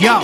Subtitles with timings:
[0.00, 0.20] Yo!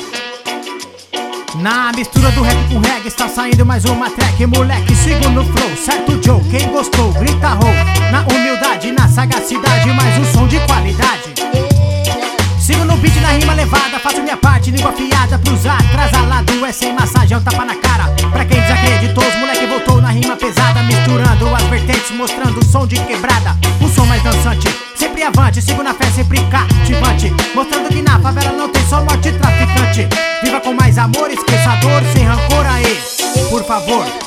[1.57, 5.77] Na mistura do rap com reggae está saindo mais uma track Moleque, sigo no flow,
[5.77, 6.41] certo Joe?
[6.51, 8.13] Quem gostou, grita ho.
[8.13, 11.35] Na humildade, na sagacidade, mais um som de qualidade.
[12.61, 16.63] Sigo no beat, na rima levada, faço minha parte Língua afiada pros atrasalados.
[16.63, 18.05] É sem massagem, é um tapa na cara.
[18.31, 21.54] Pra quem desacreditou, os moleque voltou na rima pesada Misturando
[22.13, 23.57] mostrando o som de quebrada.
[23.81, 27.33] Um som mais dançante, sempre avante Sigo na fé, sempre cativante.
[27.55, 30.09] Mostrando que na favela não tem só morte traficante.
[30.43, 33.01] Viva com mais amor, esqueça dor Sem rancor aí,
[33.51, 34.24] por favor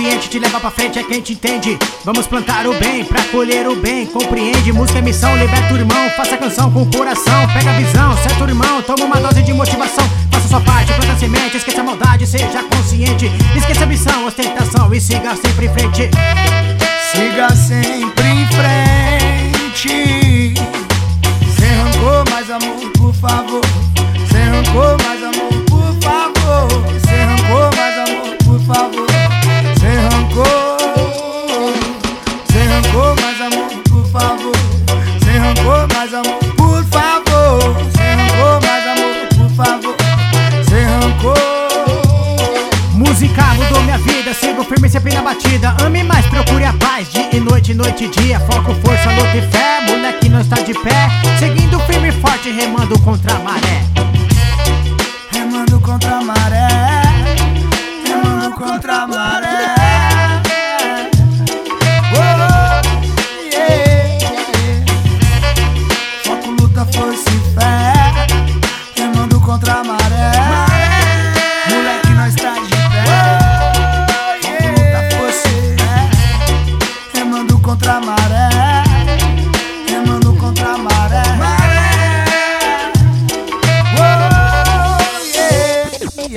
[0.00, 1.78] consciente te leva pra frente, é quem te entende.
[2.04, 4.06] Vamos plantar o bem, pra colher o bem.
[4.06, 6.08] Compreende, música é missão, liberta o irmão.
[6.16, 8.80] Faça canção com o coração, pega a visão, certo irmão.
[8.82, 11.58] Toma uma dose de motivação, faça sua parte, planta semente.
[11.58, 13.30] Esqueça a maldade, seja consciente.
[13.54, 16.10] Esqueça a missão, ostentação e siga sempre em frente.
[17.12, 20.54] Siga sempre em frente
[21.58, 23.60] Sem rancor, mais amor, por favor
[24.30, 25.09] Sem rancor, mais
[45.40, 47.10] batida, ame mais, procure a paz.
[47.12, 49.80] Dia e noite, noite e dia, foco, força, luta e fé.
[49.86, 53.82] Moleque não está de pé, seguindo firme e forte, remando contra a maré.
[55.32, 56.68] Remando contra a maré,
[58.06, 59.39] remando contra a maré.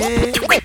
[0.04, 0.63] day.